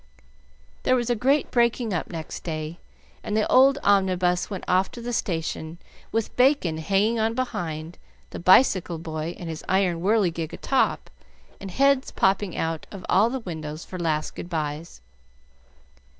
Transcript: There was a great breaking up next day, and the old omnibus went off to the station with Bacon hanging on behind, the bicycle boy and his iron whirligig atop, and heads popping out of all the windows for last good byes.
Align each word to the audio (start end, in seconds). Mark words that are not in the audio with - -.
There 0.81 0.95
was 0.95 1.11
a 1.11 1.15
great 1.15 1.51
breaking 1.51 1.93
up 1.93 2.09
next 2.09 2.43
day, 2.43 2.79
and 3.23 3.37
the 3.37 3.47
old 3.51 3.77
omnibus 3.83 4.49
went 4.49 4.63
off 4.67 4.89
to 4.93 4.99
the 4.99 5.13
station 5.13 5.77
with 6.11 6.35
Bacon 6.35 6.77
hanging 6.79 7.19
on 7.19 7.35
behind, 7.35 7.99
the 8.31 8.39
bicycle 8.39 8.97
boy 8.97 9.35
and 9.37 9.47
his 9.47 9.63
iron 9.69 9.99
whirligig 10.01 10.53
atop, 10.55 11.11
and 11.59 11.69
heads 11.69 12.09
popping 12.09 12.57
out 12.57 12.87
of 12.89 13.05
all 13.09 13.29
the 13.29 13.41
windows 13.41 13.85
for 13.85 13.99
last 13.99 14.33
good 14.33 14.49
byes. 14.49 15.01